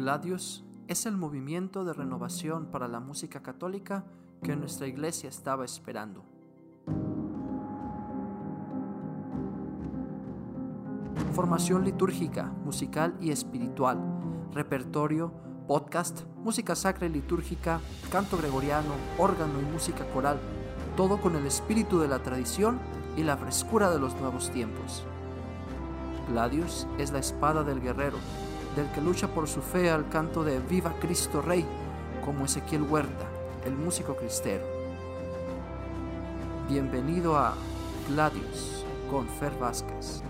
Gladius 0.00 0.64
es 0.88 1.04
el 1.04 1.14
movimiento 1.18 1.84
de 1.84 1.92
renovación 1.92 2.70
para 2.70 2.88
la 2.88 3.00
música 3.00 3.42
católica 3.42 4.06
que 4.42 4.56
nuestra 4.56 4.86
iglesia 4.86 5.28
estaba 5.28 5.66
esperando. 5.66 6.24
Formación 11.34 11.84
litúrgica, 11.84 12.44
musical 12.64 13.14
y 13.20 13.30
espiritual, 13.30 13.98
repertorio, 14.54 15.34
podcast, 15.68 16.22
música 16.36 16.74
sacra 16.74 17.06
y 17.06 17.10
litúrgica, 17.10 17.78
canto 18.10 18.38
gregoriano, 18.38 18.94
órgano 19.18 19.60
y 19.60 19.70
música 19.70 20.10
coral, 20.14 20.38
todo 20.96 21.20
con 21.20 21.36
el 21.36 21.44
espíritu 21.44 22.00
de 22.00 22.08
la 22.08 22.22
tradición 22.22 22.78
y 23.18 23.22
la 23.22 23.36
frescura 23.36 23.90
de 23.90 23.98
los 23.98 24.18
nuevos 24.18 24.50
tiempos. 24.50 25.04
Gladius 26.30 26.86
es 26.96 27.12
la 27.12 27.18
espada 27.18 27.64
del 27.64 27.82
guerrero, 27.82 28.16
del 28.76 28.90
que 28.92 29.00
lucha 29.00 29.28
por 29.28 29.48
su 29.48 29.62
fe 29.62 29.90
al 29.90 30.08
canto 30.08 30.44
de 30.44 30.60
Viva 30.60 30.94
Cristo 31.00 31.42
Rey, 31.42 31.66
como 32.24 32.44
Ezequiel 32.44 32.82
Huerta, 32.82 33.26
el 33.64 33.74
músico 33.74 34.16
cristero. 34.16 34.64
Bienvenido 36.68 37.36
a 37.36 37.54
Gladius 38.08 38.84
con 39.10 39.28
Fer 39.28 39.52
Vázquez. 39.58 40.22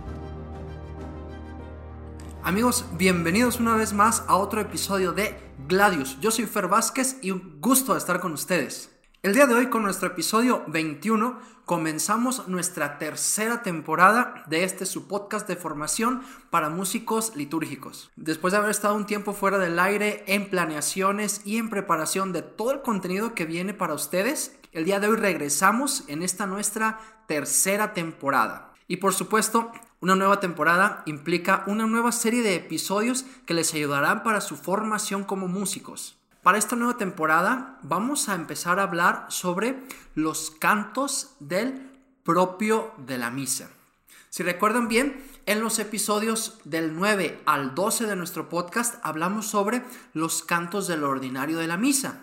Amigos, 2.43 2.87
bienvenidos 2.97 3.61
una 3.61 3.77
vez 3.77 3.93
más 3.93 4.25
a 4.27 4.37
otro 4.37 4.61
episodio 4.63 5.13
de 5.13 5.39
Gladius. 5.69 6.19
Yo 6.21 6.31
soy 6.31 6.47
Fer 6.47 6.69
Vázquez 6.69 7.19
y 7.21 7.31
un 7.31 7.61
gusto 7.61 7.97
estar 7.97 8.21
con 8.21 8.33
ustedes. 8.33 8.91
El 9.23 9.35
día 9.35 9.47
de 9.47 9.53
hoy 9.53 9.67
con 9.67 9.83
nuestro 9.83 10.09
episodio 10.09 10.65
21 10.69 11.39
comenzamos 11.67 12.49
nuestra 12.49 12.97
tercera 12.97 13.63
temporada 13.63 14.45
de 14.47 14.65
este 14.65 14.87
su 14.87 15.09
podcast 15.09 15.47
de 15.47 15.57
formación 15.57 16.23
para 16.49 16.71
músicos 16.71 17.37
litúrgicos. 17.37 18.11
Después 18.17 18.53
de 18.53 18.59
haber 18.59 18.71
estado 18.71 18.95
un 18.95 19.05
tiempo 19.05 19.35
fuera 19.35 19.59
del 19.59 19.79
aire 19.79 20.25
en 20.27 20.49
planeaciones 20.49 21.43
y 21.45 21.59
en 21.59 21.69
preparación 21.69 22.33
de 22.33 22.41
todo 22.41 22.73
el 22.73 22.81
contenido 22.81 23.35
que 23.35 23.45
viene 23.45 23.75
para 23.75 23.93
ustedes, 23.93 24.59
el 24.73 24.87
día 24.87 25.01
de 25.01 25.09
hoy 25.09 25.17
regresamos 25.17 26.05
en 26.09 26.23
esta 26.23 26.47
nuestra 26.47 26.99
tercera 27.29 27.93
temporada. 27.93 28.73
Y 28.89 28.97
por 28.97 29.13
supuesto, 29.13 29.71
una 30.01 30.17
nueva 30.17 30.41
temporada 30.41 31.03
implica 31.05 31.65
una 31.67 31.87
nueva 31.87 32.13
serie 32.13 32.43
de 32.43 32.55
episodios 32.55 33.27
que 33.45 33.53
les 33.53 33.75
ayudarán 33.75 34.23
para 34.23 34.41
su 34.41 34.57
formación 34.57 35.25
como 35.25 35.47
músicos. 35.47 36.20
Para 36.43 36.57
esta 36.57 36.75
nueva 36.75 36.97
temporada 36.97 37.79
vamos 37.83 38.31
a 38.31 38.35
empezar 38.35 38.79
a 38.79 38.85
hablar 38.85 39.27
sobre 39.29 39.79
los 40.15 40.51
cantos 40.51 41.37
del 41.39 41.91
propio 42.25 42.93
de 42.97 43.19
la 43.19 43.31
misa. 43.31 43.69
Si 44.31 44.43
recuerdan 44.43 44.89
bien, 44.89 45.23
en 45.45 45.61
los 45.61 45.79
episodios 45.79 46.59
del 46.65 46.95
9 46.95 47.43
al 47.45 47.75
12 47.75 48.07
de 48.07 48.17
nuestro 48.17 48.49
podcast 48.49 48.95
hablamos 49.03 49.49
sobre 49.49 49.83
los 50.15 50.43
cantos 50.43 50.87
del 50.89 51.05
ordinario 51.05 51.59
de 51.59 51.67
la 51.67 51.77
misa. 51.77 52.23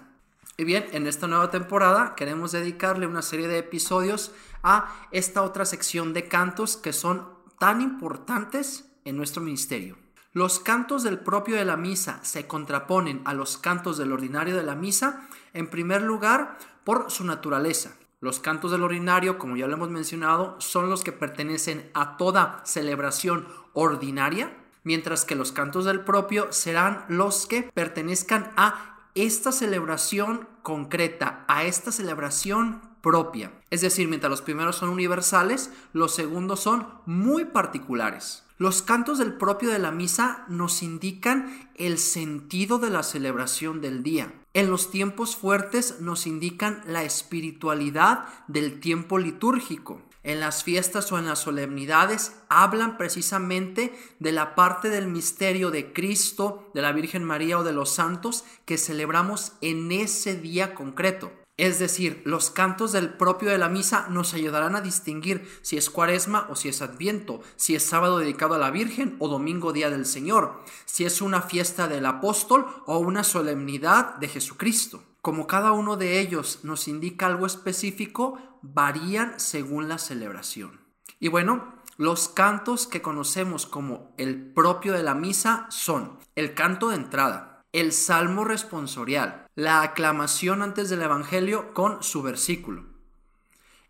Y 0.57 0.63
bien, 0.63 0.88
en 0.94 1.05
esta 1.05 1.28
nueva 1.28 1.51
temporada 1.51 2.16
queremos 2.16 2.53
dedicarle 2.53 3.05
una 3.05 3.22
serie 3.22 3.47
de 3.47 3.59
episodios 3.59 4.31
a 4.63 4.95
esta 5.11 5.44
otra 5.44 5.66
sección 5.66 6.13
de 6.13 6.28
cantos 6.28 6.75
que 6.75 6.91
son 6.94 7.28
tan 7.59 7.81
importantes 7.81 8.85
en 9.05 9.16
nuestro 9.16 9.44
ministerio. 9.44 10.06
Los 10.37 10.59
cantos 10.59 11.01
del 11.01 11.17
propio 11.17 11.55
de 11.55 11.65
la 11.65 11.77
misa 11.77 12.19
se 12.21 12.45
contraponen 12.45 13.23
a 13.25 13.33
los 13.33 13.57
cantos 13.57 13.97
del 13.97 14.11
ordinario 14.11 14.55
de 14.55 14.61
la 14.61 14.75
misa, 14.75 15.27
en 15.55 15.67
primer 15.67 16.03
lugar, 16.03 16.59
por 16.83 17.09
su 17.09 17.23
naturaleza. 17.23 17.95
Los 18.19 18.39
cantos 18.39 18.69
del 18.69 18.83
ordinario, 18.83 19.39
como 19.39 19.57
ya 19.57 19.65
lo 19.65 19.73
hemos 19.73 19.89
mencionado, 19.89 20.55
son 20.61 20.91
los 20.91 21.03
que 21.03 21.11
pertenecen 21.11 21.89
a 21.95 22.17
toda 22.17 22.61
celebración 22.65 23.47
ordinaria, 23.73 24.55
mientras 24.83 25.25
que 25.25 25.33
los 25.33 25.51
cantos 25.51 25.85
del 25.85 26.01
propio 26.01 26.51
serán 26.51 27.05
los 27.07 27.47
que 27.47 27.63
pertenezcan 27.73 28.51
a 28.57 29.07
esta 29.15 29.51
celebración 29.51 30.47
concreta, 30.61 31.45
a 31.47 31.63
esta 31.63 31.91
celebración 31.91 32.83
propia. 33.01 33.51
Es 33.71 33.81
decir, 33.81 34.07
mientras 34.07 34.29
los 34.29 34.43
primeros 34.43 34.75
son 34.75 34.89
universales, 34.89 35.71
los 35.93 36.13
segundos 36.13 36.59
son 36.59 36.87
muy 37.07 37.45
particulares. 37.45 38.43
Los 38.59 38.81
cantos 38.81 39.19
del 39.19 39.34
propio 39.34 39.69
de 39.69 39.78
la 39.78 39.91
misa 39.91 40.44
nos 40.47 40.81
indican 40.81 41.69
el 41.75 42.00
sentido 42.00 42.79
de 42.79 42.90
la 42.90 43.03
celebración 43.03 43.81
del 43.81 44.01
día. 44.01 44.34
En 44.56 44.72
los 44.72 44.90
tiempos 44.90 45.35
fuertes 45.35 46.01
nos 46.01 46.25
indican 46.25 46.81
la 46.88 47.03
espiritualidad 47.03 48.25
del 48.47 48.79
tiempo 48.79 49.19
litúrgico. 49.19 50.01
En 50.23 50.40
las 50.40 50.63
fiestas 50.63 51.12
o 51.12 51.19
en 51.19 51.28
las 51.28 51.38
solemnidades 51.38 52.34
hablan 52.50 52.97
precisamente 52.97 53.96
de 54.19 54.31
la 54.31 54.56
parte 54.56 54.90
del 54.90 55.07
misterio 55.07 55.69
de 55.69 55.94
Cristo, 55.94 56.72
de 56.73 56.81
la 56.81 56.94
Virgen 56.94 57.23
María 57.23 57.59
o 57.59 57.63
de 57.63 57.73
los 57.73 57.94
santos 57.94 58.44
que 58.66 58.79
celebramos 58.79 59.51
en 59.62 59.91
ese 59.91 60.35
día 60.35 60.73
concreto. 60.73 61.31
Es 61.57 61.79
decir, 61.79 62.22
los 62.23 62.51
cantos 62.51 62.91
del 62.91 63.09
propio 63.09 63.50
de 63.50 63.57
la 63.57 63.68
misa 63.68 64.06
nos 64.09 64.35
ayudarán 64.35 64.75
a 64.75 64.81
distinguir 64.81 65.50
si 65.63 65.75
es 65.75 65.90
cuaresma 65.90 66.45
o 66.51 66.56
si 66.56 66.69
es 66.69 66.84
adviento, 66.84 67.41
si 67.56 67.73
es 67.73 67.84
sábado 67.84 68.19
dedicado 68.19 68.53
a 68.53 68.59
la 68.59 68.69
Virgen 68.69 69.16
o 69.18 69.28
domingo 69.28 69.73
día 69.73 69.90
del 69.90 70.06
Señor, 70.06 70.63
si 70.85 71.03
es 71.03 71.19
una 71.19 71.41
fiesta 71.41 71.88
del 71.88 72.06
apóstol 72.06 72.67
o 72.85 73.00
una 73.00 73.23
solemnidad 73.23 74.17
de 74.17 74.28
Jesucristo. 74.28 75.03
Como 75.23 75.47
cada 75.47 75.72
uno 75.72 75.97
de 75.97 76.19
ellos 76.19 76.59
nos 76.62 76.88
indica 76.88 77.25
algo 77.25 77.47
específico, 77.47 78.38
varían 78.62 79.40
según 79.40 79.90
la 79.90 79.97
celebración. 79.97 80.79
Y 81.19 81.29
bueno, 81.29 81.73
los 81.97 82.29
cantos 82.29 82.85
que 82.85 83.01
conocemos 83.01 83.66
como 83.66 84.13
el 84.19 84.53
propio 84.53 84.94
de 84.94 85.01
la 85.01 85.16
misa 85.16 85.66
son 85.69 86.19
el 86.35 86.53
canto 86.53 86.90
de 86.90 86.97
entrada, 86.97 87.63
el 87.73 87.94
salmo 87.94 88.46
responsorial, 88.46 89.47
la 89.57 89.81
aclamación 89.81 90.62
antes 90.62 90.88
del 90.88 91.01
Evangelio 91.01 91.73
con 91.73 92.03
su 92.03 92.22
versículo, 92.22 92.84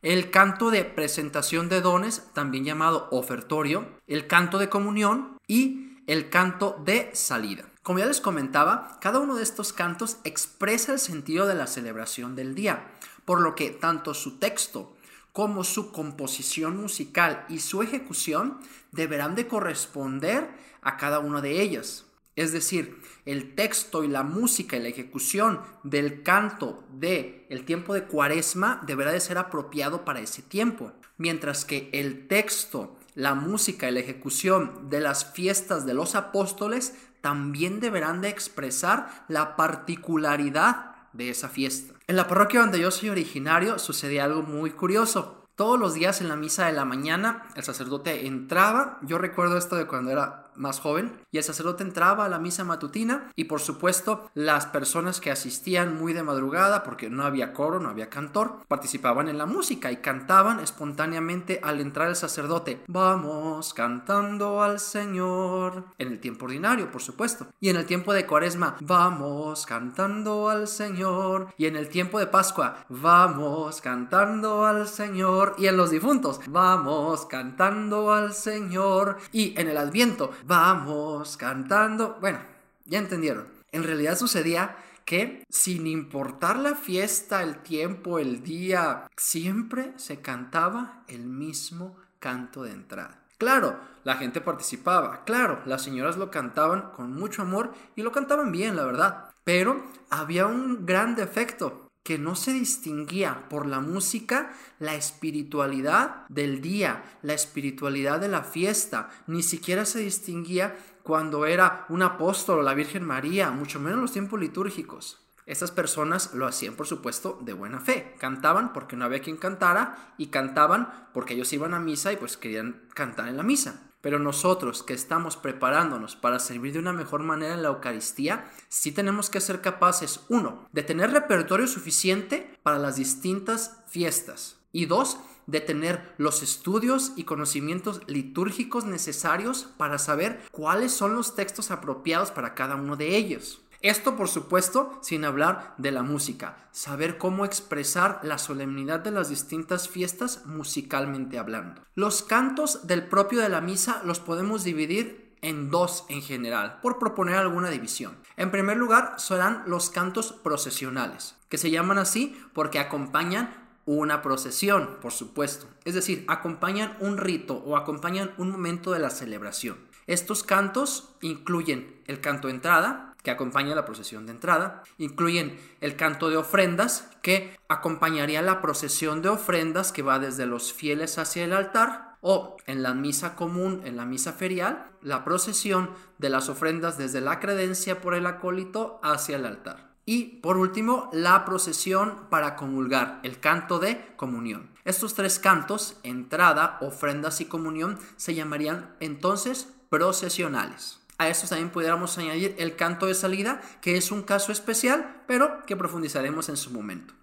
el 0.02 0.32
canto 0.32 0.72
de 0.72 0.86
presentación 0.86 1.68
de 1.68 1.82
dones, 1.82 2.24
también 2.34 2.64
llamado 2.64 3.10
ofertorio, 3.12 3.86
el 4.08 4.28
canto 4.28 4.60
de 4.60 4.70
comunión 4.70 5.38
y 5.46 5.98
el 6.08 6.30
canto 6.30 6.82
de 6.86 7.12
salida. 7.14 7.66
Como 7.84 8.00
ya 8.00 8.06
les 8.06 8.22
comentaba, 8.22 8.98
cada 9.02 9.20
uno 9.20 9.36
de 9.36 9.44
estos 9.44 9.74
cantos 9.74 10.20
expresa 10.24 10.94
el 10.94 11.00
sentido 11.00 11.46
de 11.46 11.56
la 11.56 11.68
celebración 11.68 12.38
del 12.38 12.56
día, 12.56 12.88
por 13.26 13.42
lo 13.42 13.54
que 13.54 13.70
tanto 13.72 14.14
su 14.14 14.40
texto 14.40 14.96
como 15.34 15.66
su 15.66 15.92
composición 15.92 16.78
musical 16.78 17.46
y 17.50 17.60
su 17.60 17.82
ejecución 17.82 18.60
deberán 18.94 19.36
de 19.36 19.48
corresponder 19.48 20.50
a 20.82 20.96
cada 20.96 21.20
una 21.20 21.42
de 21.42 21.62
ellas. 21.62 22.07
Es 22.38 22.54
decir, 22.54 23.02
el 23.26 23.56
texto 23.56 24.04
y 24.04 24.08
la 24.08 24.22
música 24.22 24.78
y 24.78 24.80
la 24.80 24.90
ejecución 24.90 25.60
del 25.84 26.22
canto 26.22 26.84
de 26.94 27.48
el 27.50 27.66
tiempo 27.66 27.96
de 27.96 28.04
Cuaresma 28.04 28.82
deberá 28.86 29.12
de 29.12 29.20
ser 29.20 29.40
apropiado 29.40 30.06
para 30.06 30.20
ese 30.20 30.44
tiempo, 30.44 30.94
mientras 31.18 31.66
que 31.66 31.90
el 31.94 32.28
texto, 32.28 32.96
la 33.16 33.34
música 33.34 33.90
y 33.90 33.92
la 33.92 34.02
ejecución 34.02 34.88
de 34.88 35.00
las 35.00 35.34
fiestas 35.34 35.88
de 35.88 35.96
los 35.96 36.14
apóstoles 36.14 36.94
también 37.22 37.80
deberán 37.80 38.22
de 38.22 38.30
expresar 38.30 39.26
la 39.28 39.56
particularidad 39.56 40.94
de 41.14 41.32
esa 41.32 41.50
fiesta. 41.50 41.96
En 42.06 42.16
la 42.16 42.28
parroquia 42.28 42.60
donde 42.60 42.80
yo 42.80 42.92
soy 42.92 43.10
originario 43.10 43.80
sucedía 43.80 44.26
algo 44.26 44.44
muy 44.44 44.70
curioso. 44.70 45.44
Todos 45.56 45.80
los 45.80 45.96
días 45.96 46.22
en 46.22 46.30
la 46.30 46.36
misa 46.36 46.68
de 46.68 46.74
la 46.74 46.86
mañana 46.86 47.48
el 47.56 47.64
sacerdote 47.64 48.28
entraba, 48.28 49.00
yo 49.02 49.18
recuerdo 49.18 49.58
esto 49.58 49.76
de 49.76 49.88
cuando 49.88 50.12
era 50.12 50.47
más 50.58 50.80
joven 50.80 51.22
y 51.32 51.38
el 51.38 51.44
sacerdote 51.44 51.84
entraba 51.84 52.26
a 52.26 52.30
la 52.30 52.40
misa 52.40 52.64
matutina 52.64 53.32
y 53.36 53.46
por 53.46 53.60
supuesto 53.60 54.30
las 54.34 54.66
personas 54.66 55.22
que 55.22 55.32
asistían 55.32 55.98
muy 55.98 56.14
de 56.14 56.24
madrugada 56.24 56.84
porque 56.84 57.10
no 57.10 57.24
había 57.24 57.54
coro, 57.54 57.80
no 57.80 57.90
había 57.90 58.10
cantor, 58.10 58.66
participaban 58.68 59.30
en 59.30 59.38
la 59.38 59.46
música 59.46 59.92
y 59.92 59.98
cantaban 59.98 60.60
espontáneamente 60.60 61.60
al 61.64 61.80
entrar 61.80 62.10
el 62.10 62.16
sacerdote. 62.16 62.82
Vamos 62.88 63.74
cantando 63.74 64.62
al 64.62 64.80
Señor. 64.80 65.86
En 65.98 66.10
el 66.10 66.20
tiempo 66.20 66.46
ordinario, 66.46 66.92
por 66.92 67.02
supuesto. 67.02 67.48
Y 67.60 67.70
en 67.70 67.78
el 67.78 67.86
tiempo 67.86 68.14
de 68.14 68.26
cuaresma, 68.26 68.78
vamos 68.82 69.66
cantando 69.66 70.50
al 70.50 70.68
Señor. 70.68 71.54
Y 71.58 71.66
en 71.66 71.76
el 71.76 71.90
tiempo 71.90 72.20
de 72.20 72.28
Pascua, 72.28 72.86
vamos 72.90 73.82
cantando 73.82 74.66
al 74.66 74.88
Señor. 74.88 75.56
Y 75.58 75.68
en 75.68 75.78
los 75.78 75.92
difuntos, 75.92 76.40
vamos 76.48 77.26
cantando 77.26 78.12
al 78.12 78.34
Señor. 78.34 79.18
Y 79.32 79.60
en 79.60 79.68
el 79.68 79.78
adviento, 79.78 80.32
vamos 80.48 81.38
cantando. 81.38 82.18
Bueno, 82.22 82.40
ya 82.86 83.00
entendieron. 83.00 83.48
En 83.72 83.84
realidad 83.84 84.18
sucedía 84.18 84.78
que 85.06 85.46
sin 85.50 85.88
importar 85.88 86.58
la 86.58 86.76
fiesta, 86.76 87.44
el 87.44 87.58
tiempo, 87.58 88.20
el 88.20 88.44
día, 88.44 89.08
siempre 89.16 89.94
se 89.98 90.22
cantaba 90.22 91.04
el 91.08 91.26
mismo 91.26 91.96
canto 92.20 92.64
de 92.64 92.72
entrada. 92.72 93.22
Claro, 93.38 93.80
la 94.04 94.16
gente 94.16 94.42
participaba, 94.42 95.24
claro, 95.24 95.62
las 95.66 95.84
señoras 95.84 96.18
lo 96.18 96.32
cantaban 96.32 96.92
con 96.92 97.14
mucho 97.14 97.44
amor 97.44 97.74
y 97.96 98.02
lo 98.02 98.12
cantaban 98.12 98.52
bien, 98.52 98.76
la 98.76 98.84
verdad. 98.84 99.30
Pero 99.44 99.86
había 100.10 100.48
un 100.48 100.86
gran 100.86 101.16
defecto, 101.16 101.87
que 102.08 102.18
no 102.18 102.36
se 102.36 102.54
distinguía 102.54 103.50
por 103.50 103.66
la 103.66 103.82
música 103.82 104.54
la 104.80 104.96
espiritualidad 104.96 106.26
del 106.30 106.62
día, 106.62 107.04
la 107.22 107.34
espiritualidad 107.34 108.22
de 108.22 108.30
la 108.30 108.44
fiesta, 108.44 109.10
ni 109.28 109.44
siquiera 109.44 109.84
se 109.84 110.00
distinguía 110.00 110.78
cuando 111.04 111.46
era 111.46 111.86
un 111.90 112.04
apóstol 112.04 112.60
o 112.60 112.62
la 112.62 112.76
Virgen 112.76 113.04
María, 113.04 113.52
mucho 113.52 113.82
menos 113.82 114.00
los 114.00 114.14
tiempos 114.14 114.40
litúrgicos. 114.40 115.20
Estas 115.46 115.72
personas 115.72 116.34
lo 116.34 116.48
hacían, 116.48 116.76
por 116.76 116.88
supuesto, 116.88 117.40
de 117.42 117.52
buena 117.52 117.82
fe. 117.82 118.16
Cantaban 118.20 118.72
porque 118.72 118.96
no 118.96 119.04
había 119.04 119.20
quien 119.20 119.36
cantara 119.36 120.14
y 120.18 120.28
cantaban 120.28 121.10
porque 121.14 121.34
ellos 121.34 121.52
iban 121.52 121.74
a 121.74 121.82
misa 121.82 122.14
y 122.14 122.16
pues 122.16 122.38
querían 122.38 122.88
cantar 122.94 123.28
en 123.28 123.36
la 123.36 123.44
misa. 123.44 123.87
Pero 124.02 124.20
nosotros 124.20 124.84
que 124.84 124.94
estamos 124.94 125.38
preparándonos 125.38 126.16
para 126.16 126.40
servir 126.40 126.74
de 126.74 126.80
una 126.80 126.94
mejor 126.94 127.24
manera 127.24 127.56
en 127.56 127.64
la 127.64 127.70
Eucaristía, 127.70 128.52
sí 128.70 128.92
tenemos 128.92 129.30
que 129.30 129.42
ser 129.42 129.62
capaces, 129.62 130.22
uno, 130.30 130.68
de 130.72 130.84
tener 130.84 131.12
repertorio 131.12 131.68
suficiente 131.68 132.58
para 132.64 132.80
las 132.80 132.96
distintas 132.96 133.84
fiestas. 133.88 134.60
Y 134.72 134.86
dos, 134.86 135.20
de 135.48 135.62
tener 135.62 136.14
los 136.18 136.44
estudios 136.44 137.14
y 137.16 137.24
conocimientos 137.24 138.02
litúrgicos 138.08 138.86
necesarios 138.86 139.70
para 139.78 139.98
saber 139.98 140.42
cuáles 140.52 140.92
son 140.92 141.16
los 141.16 141.36
textos 141.36 141.72
apropiados 141.72 142.32
para 142.32 142.54
cada 142.54 142.76
uno 142.76 142.98
de 142.98 143.16
ellos. 143.16 143.62
Esto, 143.88 144.18
por 144.18 144.28
supuesto, 144.28 145.00
sin 145.02 145.24
hablar 145.24 145.74
de 145.78 145.92
la 145.92 146.04
música, 146.04 146.58
saber 146.74 147.18
cómo 147.18 147.46
expresar 147.46 148.20
la 148.22 148.38
solemnidad 148.38 149.00
de 149.00 149.12
las 149.12 149.30
distintas 149.30 149.88
fiestas 149.88 150.46
musicalmente 150.46 151.40
hablando. 151.40 151.82
Los 151.96 152.22
cantos 152.22 152.86
del 152.86 153.08
propio 153.08 153.40
de 153.40 153.48
la 153.48 153.62
misa 153.62 154.02
los 154.04 154.20
podemos 154.20 154.66
dividir 154.66 155.38
en 155.42 155.70
dos 155.70 156.04
en 156.10 156.22
general, 156.22 156.80
por 156.82 157.00
proponer 157.00 157.36
alguna 157.36 157.70
división. 157.70 158.18
En 158.36 158.52
primer 158.52 158.76
lugar, 158.76 159.14
serán 159.20 159.64
los 159.68 159.90
cantos 159.90 160.34
procesionales, 160.34 161.38
que 161.48 161.58
se 161.58 161.72
llaman 161.72 161.98
así 161.98 162.38
porque 162.52 162.80
acompañan 162.80 163.70
una 163.86 164.22
procesión, 164.22 164.98
por 165.02 165.14
supuesto. 165.14 165.66
Es 165.86 165.94
decir, 165.94 166.26
acompañan 166.28 166.98
un 167.00 167.18
rito 167.18 167.56
o 167.66 167.78
acompañan 167.78 168.34
un 168.38 168.52
momento 168.52 168.92
de 168.92 169.00
la 169.00 169.12
celebración. 169.12 169.78
Estos 170.08 170.44
cantos 170.44 171.16
incluyen 171.22 172.02
el 172.06 172.22
canto 172.22 172.50
entrada, 172.50 173.14
que 173.28 173.32
acompaña 173.32 173.76
la 173.76 173.84
procesión 173.84 174.26
de 174.26 174.32
entrada, 174.32 174.84
incluyen 174.98 175.60
el 175.82 175.98
canto 175.98 176.30
de 176.30 176.38
ofrendas, 176.38 177.10
que 177.22 177.54
acompañaría 177.68 178.42
la 178.42 178.62
procesión 178.62 179.22
de 179.22 179.28
ofrendas 179.28 179.92
que 179.92 180.02
va 180.02 180.18
desde 180.18 180.46
los 180.46 180.72
fieles 180.72 181.18
hacia 181.18 181.44
el 181.44 181.52
altar, 181.52 182.16
o 182.22 182.56
en 182.68 182.84
la 182.84 182.94
misa 182.94 183.36
común, 183.36 183.82
en 183.84 183.98
la 183.98 184.06
misa 184.06 184.32
ferial, 184.32 184.92
la 185.02 185.26
procesión 185.26 185.90
de 186.20 186.30
las 186.30 186.48
ofrendas 186.48 186.98
desde 186.98 187.20
la 187.20 187.42
credencia 187.42 188.00
por 188.00 188.14
el 188.14 188.28
acólito 188.28 189.02
hacia 189.04 189.36
el 189.36 189.46
altar. 189.46 189.92
Y 190.06 190.40
por 190.40 190.56
último, 190.56 191.10
la 191.12 191.44
procesión 191.44 192.30
para 192.30 192.56
comulgar, 192.56 193.20
el 193.24 193.42
canto 193.42 193.80
de 193.80 194.16
comunión. 194.16 194.70
Estos 194.86 195.16
tres 195.16 195.38
cantos, 195.38 196.00
entrada, 196.04 196.78
ofrendas 196.80 197.42
y 197.42 197.46
comunión, 197.46 198.00
se 198.16 198.36
llamarían 198.36 198.96
entonces 199.02 199.68
procesionales. 199.90 201.02
A 201.18 201.30
estos 201.30 201.50
también 201.50 201.72
pudiéramos 201.72 202.18
añadir 202.18 202.56
el 202.60 202.76
canto 202.76 203.08
de 203.08 203.16
salida, 203.16 203.62
que 203.82 203.98
es 203.98 204.12
un 204.12 204.22
caso 204.22 204.52
especial, 204.52 205.24
pero 205.28 205.66
que 205.66 205.76
profundizaremos 205.76 206.50
en 206.50 206.58
su 206.58 206.70
momento. 206.72 207.14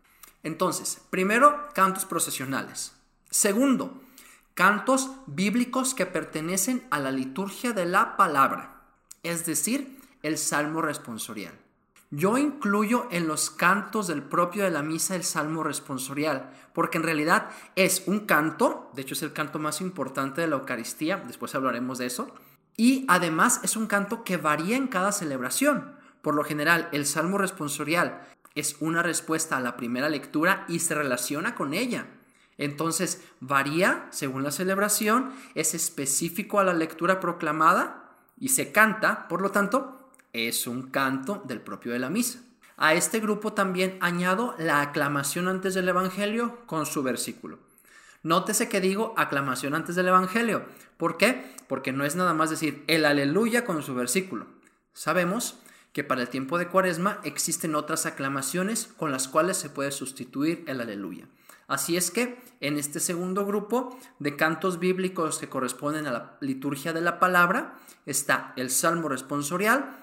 Entonces, 0.43 1.01
primero, 1.11 1.69
cantos 1.75 2.05
procesionales. 2.05 2.93
Segundo, 3.31 4.03
cantos 4.55 5.11
bíblicos 5.27 5.95
que 5.95 6.07
pertenecen 6.07 6.87
a 6.91 6.99
la 6.99 7.13
liturgia 7.13 7.73
de 7.73 7.87
la 7.87 8.17
palabra, 8.17 8.83
es 9.23 9.47
decir, 9.47 10.01
el 10.23 10.39
salmo 10.39 10.83
responsorial. 10.83 11.55
Yo 12.11 12.39
incluyo 12.39 13.09
en 13.11 13.27
los 13.27 13.51
cantos 13.51 14.07
del 14.07 14.23
propio 14.23 14.65
de 14.65 14.71
la 14.71 14.83
misa 14.83 15.17
el 15.17 15.25
salmo 15.25 15.65
responsorial, 15.65 16.53
porque 16.73 16.99
en 16.99 17.05
realidad 17.05 17.51
es 17.75 18.05
un 18.07 18.21
canto, 18.21 18.91
de 18.95 19.03
hecho 19.03 19.15
es 19.15 19.23
el 19.23 19.33
canto 19.33 19.59
más 19.59 19.81
importante 19.81 20.41
de 20.41 20.47
la 20.47 20.57
Eucaristía, 20.57 21.17
después 21.27 21.55
hablaremos 21.55 21.99
de 21.99 22.07
eso, 22.07 22.33
y 22.77 23.05
además 23.09 23.61
es 23.63 23.77
un 23.77 23.87
canto 23.87 24.25
que 24.25 24.37
varía 24.37 24.77
en 24.77 24.89
cada 24.89 25.13
celebración. 25.13 25.95
Por 26.23 26.35
lo 26.35 26.45
general, 26.45 26.89
el 26.93 27.07
salmo 27.07 27.39
responsorial 27.39 28.23
es 28.55 28.77
una 28.81 29.03
respuesta 29.03 29.57
a 29.57 29.61
la 29.61 29.77
primera 29.77 30.09
lectura 30.09 30.65
y 30.69 30.79
se 30.79 30.95
relaciona 30.95 31.55
con 31.55 31.75
ella. 31.75 32.07
Entonces, 32.57 33.23
varía 33.41 34.07
según 34.11 34.45
la 34.45 34.53
celebración, 34.53 35.33
es 35.55 35.75
específico 35.75 36.61
a 36.61 36.65
la 36.65 36.73
lectura 36.73 37.21
proclamada 37.21 38.11
y 38.39 38.51
se 38.51 38.73
canta, 38.73 39.29
por 39.29 39.41
lo 39.41 39.51
tanto, 39.51 40.11
es 40.33 40.67
un 40.67 40.91
canto 40.91 41.43
del 41.47 41.61
propio 41.61 41.93
de 41.93 41.99
la 41.99 42.11
misa. 42.11 42.41
A 42.77 42.95
este 42.95 43.21
grupo 43.21 43.53
también 43.53 43.99
añado 44.01 44.55
la 44.59 44.81
aclamación 44.81 45.47
antes 45.49 45.75
del 45.75 45.89
Evangelio 45.89 46.59
con 46.67 46.87
su 46.87 47.03
versículo. 47.03 47.59
Nótese 48.25 48.69
que 48.69 48.81
digo 48.81 49.15
aclamación 49.17 49.75
antes 49.75 49.95
del 49.95 50.09
Evangelio. 50.09 50.65
¿Por 50.97 51.17
qué? 51.17 51.55
Porque 51.69 51.93
no 51.93 52.05
es 52.05 52.17
nada 52.17 52.35
más 52.35 52.51
decir 52.51 52.83
el 52.89 53.05
aleluya 53.05 53.65
con 53.65 53.81
su 53.85 53.95
versículo. 53.95 54.47
Sabemos 54.93 55.61
que 55.93 56.03
para 56.03 56.23
el 56.23 56.29
tiempo 56.29 56.59
de 56.59 56.67
Cuaresma 56.67 57.21
existen 57.23 57.77
otras 57.77 58.07
aclamaciones 58.07 58.89
con 58.97 59.13
las 59.13 59.29
cuales 59.29 59.57
se 59.59 59.71
puede 59.71 59.93
sustituir 59.93 60.65
el 60.67 60.81
aleluya. 60.81 61.29
Así 61.69 61.97
es 61.97 62.11
que 62.11 62.43
en 62.61 62.79
este 62.79 62.99
segundo 62.99 63.47
grupo 63.47 63.97
de 64.19 64.35
cantos 64.35 64.81
bíblicos 64.81 65.39
que 65.39 65.49
corresponden 65.49 66.09
a 66.09 66.13
la 66.13 66.37
liturgia 66.41 66.93
de 66.93 67.01
la 67.01 67.21
palabra 67.21 67.77
está 68.07 68.53
el 68.57 68.71
salmo 68.71 69.09
responsorial, 69.09 70.01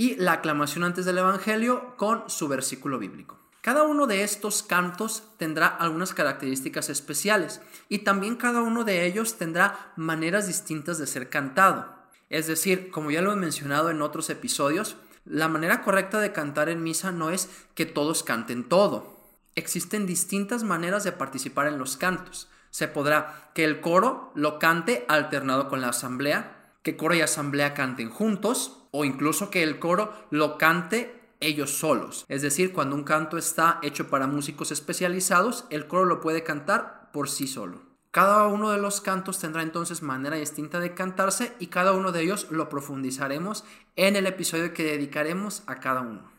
y 0.00 0.16
la 0.16 0.32
aclamación 0.32 0.82
antes 0.84 1.04
del 1.04 1.18
Evangelio 1.18 1.94
con 1.98 2.30
su 2.30 2.48
versículo 2.48 2.98
bíblico. 2.98 3.38
Cada 3.62 3.82
uno 3.82 4.06
de 4.06 4.22
estos 4.22 4.62
cantos 4.62 5.24
tendrá 5.36 5.66
algunas 5.66 6.14
características 6.14 6.88
especiales 6.88 7.60
y 7.90 7.98
también 7.98 8.36
cada 8.36 8.62
uno 8.62 8.84
de 8.84 9.04
ellos 9.04 9.36
tendrá 9.36 9.92
maneras 9.96 10.46
distintas 10.46 10.98
de 10.98 11.06
ser 11.06 11.28
cantado. 11.28 11.94
Es 12.30 12.46
decir, 12.46 12.90
como 12.90 13.10
ya 13.10 13.20
lo 13.20 13.32
he 13.32 13.36
mencionado 13.36 13.90
en 13.90 14.00
otros 14.00 14.30
episodios, 14.30 14.96
la 15.26 15.48
manera 15.48 15.82
correcta 15.82 16.20
de 16.20 16.32
cantar 16.32 16.70
en 16.70 16.82
misa 16.82 17.12
no 17.12 17.30
es 17.30 17.50
que 17.74 17.84
todos 17.84 18.22
canten 18.22 18.66
todo. 18.66 19.20
Existen 19.54 20.06
distintas 20.06 20.62
maneras 20.62 21.04
de 21.04 21.12
participar 21.12 21.66
en 21.66 21.76
los 21.76 21.98
cantos. 21.98 22.48
Se 22.70 22.88
podrá 22.88 23.50
que 23.54 23.64
el 23.64 23.80
coro 23.82 24.32
lo 24.34 24.58
cante 24.58 25.04
alternado 25.08 25.68
con 25.68 25.82
la 25.82 25.90
asamblea, 25.90 26.72
que 26.82 26.96
coro 26.96 27.14
y 27.14 27.20
asamblea 27.20 27.74
canten 27.74 28.08
juntos, 28.08 28.78
o 28.92 29.04
incluso 29.04 29.50
que 29.50 29.62
el 29.62 29.78
coro 29.78 30.14
lo 30.30 30.56
cante 30.56 31.19
ellos 31.40 31.70
solos. 31.70 32.24
Es 32.28 32.42
decir, 32.42 32.72
cuando 32.72 32.94
un 32.94 33.04
canto 33.04 33.38
está 33.38 33.78
hecho 33.82 34.08
para 34.08 34.26
músicos 34.26 34.70
especializados, 34.70 35.64
el 35.70 35.88
coro 35.88 36.04
lo 36.04 36.20
puede 36.20 36.44
cantar 36.44 37.10
por 37.12 37.28
sí 37.28 37.46
solo. 37.46 37.82
Cada 38.10 38.46
uno 38.48 38.70
de 38.70 38.78
los 38.78 39.00
cantos 39.00 39.38
tendrá 39.38 39.62
entonces 39.62 40.02
manera 40.02 40.36
distinta 40.36 40.80
de 40.80 40.94
cantarse 40.94 41.54
y 41.60 41.68
cada 41.68 41.92
uno 41.92 42.12
de 42.12 42.22
ellos 42.22 42.48
lo 42.50 42.68
profundizaremos 42.68 43.64
en 43.96 44.16
el 44.16 44.26
episodio 44.26 44.74
que 44.74 44.84
dedicaremos 44.84 45.62
a 45.66 45.76
cada 45.76 46.00
uno. 46.00 46.30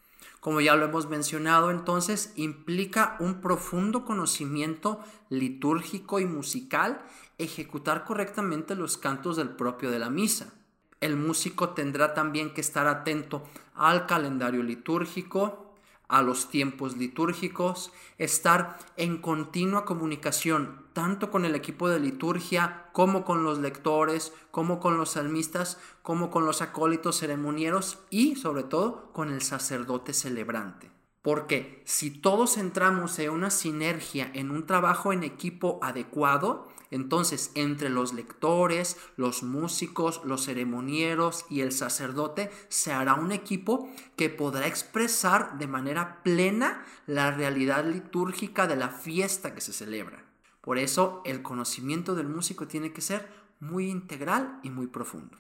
Como 0.41 0.59
ya 0.59 0.75
lo 0.75 0.85
hemos 0.85 1.07
mencionado, 1.07 1.71
entonces 1.71 2.33
implica 2.35 3.15
un 3.19 3.41
profundo 3.41 4.05
conocimiento 4.05 4.99
litúrgico 5.29 6.19
y 6.19 6.25
musical 6.25 7.01
ejecutar 7.37 8.03
correctamente 8.05 8.75
los 8.75 8.97
cantos 8.97 9.37
del 9.37 9.49
propio 9.49 9.91
de 9.91 9.99
la 9.99 10.09
misa 10.09 10.53
el 11.01 11.17
músico 11.17 11.69
tendrá 11.69 12.13
también 12.13 12.53
que 12.53 12.61
estar 12.61 12.87
atento 12.87 13.43
al 13.75 14.05
calendario 14.05 14.63
litúrgico, 14.63 15.75
a 16.07 16.21
los 16.21 16.49
tiempos 16.49 16.97
litúrgicos, 16.97 17.91
estar 18.17 18.77
en 18.97 19.17
continua 19.17 19.85
comunicación 19.85 20.85
tanto 20.93 21.31
con 21.31 21.45
el 21.45 21.55
equipo 21.55 21.87
de 21.87 21.99
liturgia 21.99 22.89
como 22.91 23.23
con 23.23 23.43
los 23.43 23.59
lectores, 23.59 24.33
como 24.51 24.79
con 24.79 24.97
los 24.97 25.11
salmistas, 25.11 25.79
como 26.01 26.29
con 26.29 26.45
los 26.45 26.61
acólitos 26.61 27.19
ceremonieros 27.19 27.99
y 28.09 28.35
sobre 28.35 28.63
todo 28.63 29.11
con 29.13 29.31
el 29.31 29.41
sacerdote 29.41 30.13
celebrante. 30.13 30.91
Porque 31.21 31.81
si 31.85 32.09
todos 32.09 32.57
entramos 32.57 33.17
en 33.19 33.29
una 33.29 33.51
sinergia, 33.51 34.29
en 34.33 34.51
un 34.51 34.65
trabajo 34.65 35.13
en 35.13 35.23
equipo 35.23 35.79
adecuado, 35.81 36.67
entonces, 36.91 37.51
entre 37.55 37.89
los 37.89 38.13
lectores, 38.13 38.97
los 39.15 39.43
músicos, 39.43 40.21
los 40.25 40.45
ceremonieros 40.45 41.45
y 41.49 41.61
el 41.61 41.71
sacerdote 41.71 42.51
se 42.67 42.91
hará 42.91 43.13
un 43.13 43.31
equipo 43.31 43.89
que 44.17 44.29
podrá 44.29 44.67
expresar 44.67 45.57
de 45.57 45.67
manera 45.67 46.21
plena 46.21 46.85
la 47.07 47.31
realidad 47.31 47.85
litúrgica 47.85 48.67
de 48.67 48.75
la 48.75 48.89
fiesta 48.89 49.55
que 49.55 49.61
se 49.61 49.71
celebra. 49.71 50.25
Por 50.59 50.77
eso, 50.77 51.21
el 51.23 51.41
conocimiento 51.41 52.13
del 52.13 52.27
músico 52.27 52.67
tiene 52.67 52.91
que 52.91 53.01
ser 53.01 53.27
muy 53.61 53.89
integral 53.89 54.59
y 54.61 54.69
muy 54.69 54.87
profundo. 54.87 55.37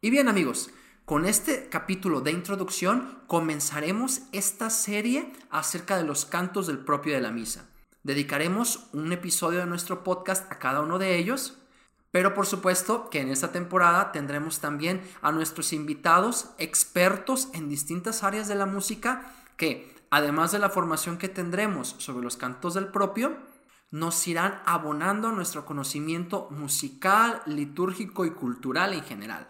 Y 0.00 0.10
bien 0.10 0.28
amigos, 0.28 0.70
con 1.04 1.26
este 1.26 1.68
capítulo 1.68 2.20
de 2.20 2.30
introducción 2.30 3.18
comenzaremos 3.26 4.22
esta 4.30 4.70
serie 4.70 5.32
acerca 5.50 5.96
de 5.96 6.04
los 6.04 6.24
cantos 6.24 6.68
del 6.68 6.78
propio 6.78 7.14
de 7.14 7.20
la 7.20 7.32
misa. 7.32 7.68
Dedicaremos 8.04 8.90
un 8.92 9.12
episodio 9.12 9.60
de 9.60 9.66
nuestro 9.66 10.04
podcast 10.04 10.52
a 10.52 10.58
cada 10.58 10.82
uno 10.82 10.98
de 10.98 11.16
ellos, 11.16 11.56
pero 12.10 12.34
por 12.34 12.44
supuesto 12.44 13.08
que 13.08 13.22
en 13.22 13.30
esta 13.30 13.50
temporada 13.50 14.12
tendremos 14.12 14.60
también 14.60 15.00
a 15.22 15.32
nuestros 15.32 15.72
invitados 15.72 16.50
expertos 16.58 17.48
en 17.54 17.70
distintas 17.70 18.22
áreas 18.22 18.46
de 18.46 18.56
la 18.56 18.66
música 18.66 19.32
que, 19.56 19.96
además 20.10 20.52
de 20.52 20.58
la 20.58 20.68
formación 20.68 21.16
que 21.16 21.30
tendremos 21.30 21.96
sobre 21.96 22.22
los 22.22 22.36
cantos 22.36 22.74
del 22.74 22.88
propio, 22.88 23.38
nos 23.90 24.28
irán 24.28 24.60
abonando 24.66 25.32
nuestro 25.32 25.64
conocimiento 25.64 26.48
musical, 26.50 27.40
litúrgico 27.46 28.26
y 28.26 28.32
cultural 28.32 28.92
en 28.92 29.02
general. 29.02 29.48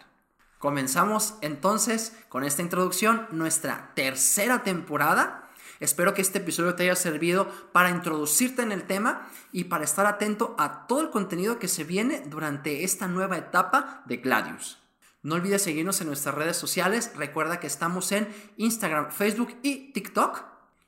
Comenzamos 0.60 1.34
entonces 1.40 2.16
con 2.28 2.44
esta 2.44 2.62
introducción 2.62 3.26
nuestra 3.32 3.90
tercera 3.96 4.62
temporada 4.62 5.43
Espero 5.80 6.14
que 6.14 6.22
este 6.22 6.38
episodio 6.38 6.74
te 6.74 6.84
haya 6.84 6.96
servido 6.96 7.48
para 7.72 7.90
introducirte 7.90 8.62
en 8.62 8.72
el 8.72 8.84
tema 8.84 9.28
y 9.52 9.64
para 9.64 9.84
estar 9.84 10.06
atento 10.06 10.54
a 10.58 10.86
todo 10.86 11.00
el 11.00 11.10
contenido 11.10 11.58
que 11.58 11.68
se 11.68 11.84
viene 11.84 12.22
durante 12.26 12.84
esta 12.84 13.08
nueva 13.08 13.38
etapa 13.38 14.02
de 14.06 14.18
Gladius. 14.18 14.78
No 15.22 15.36
olvides 15.36 15.62
seguirnos 15.62 16.00
en 16.02 16.08
nuestras 16.08 16.34
redes 16.34 16.56
sociales. 16.56 17.12
Recuerda 17.16 17.58
que 17.58 17.66
estamos 17.66 18.12
en 18.12 18.28
Instagram, 18.58 19.10
Facebook 19.10 19.56
y 19.62 19.92
TikTok. 19.92 20.44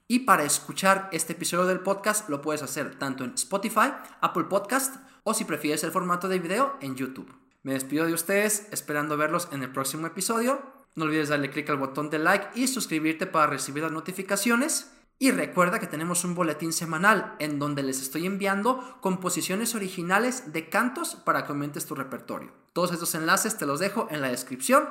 Y 0.08 0.20
para 0.20 0.44
escuchar 0.44 1.08
este 1.10 1.32
episodio 1.32 1.64
del 1.64 1.80
podcast 1.80 2.28
lo 2.28 2.42
puedes 2.42 2.62
hacer 2.62 2.98
tanto 2.98 3.24
en 3.24 3.32
Spotify, 3.34 3.92
Apple 4.20 4.44
Podcast 4.44 4.96
o 5.24 5.34
si 5.34 5.44
prefieres 5.44 5.82
el 5.84 5.90
formato 5.90 6.28
de 6.28 6.38
video 6.38 6.76
en 6.80 6.94
YouTube. 6.96 7.34
Me 7.62 7.72
despido 7.72 8.06
de 8.06 8.12
ustedes 8.12 8.68
esperando 8.70 9.16
verlos 9.16 9.48
en 9.50 9.62
el 9.62 9.72
próximo 9.72 10.06
episodio. 10.06 10.75
No 10.96 11.04
olvides 11.04 11.28
darle 11.28 11.50
clic 11.50 11.68
al 11.70 11.76
botón 11.76 12.10
de 12.10 12.18
like 12.18 12.58
y 12.58 12.66
suscribirte 12.66 13.26
para 13.26 13.46
recibir 13.46 13.82
las 13.82 13.92
notificaciones. 13.92 14.90
Y 15.18 15.30
recuerda 15.30 15.78
que 15.78 15.86
tenemos 15.86 16.24
un 16.24 16.34
boletín 16.34 16.72
semanal 16.72 17.36
en 17.38 17.58
donde 17.58 17.82
les 17.82 18.02
estoy 18.02 18.26
enviando 18.26 18.98
composiciones 19.00 19.74
originales 19.74 20.52
de 20.52 20.68
cantos 20.68 21.14
para 21.14 21.44
que 21.44 21.52
aumentes 21.52 21.86
tu 21.86 21.94
repertorio. 21.94 22.50
Todos 22.72 22.92
estos 22.92 23.14
enlaces 23.14 23.56
te 23.56 23.66
los 23.66 23.78
dejo 23.80 24.08
en 24.10 24.20
la 24.20 24.28
descripción. 24.28 24.88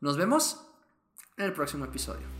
Nos 0.00 0.16
vemos 0.16 0.66
en 1.36 1.44
el 1.44 1.52
próximo 1.52 1.84
episodio. 1.84 2.39